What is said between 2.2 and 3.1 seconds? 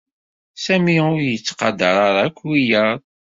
akk wiyaḍ.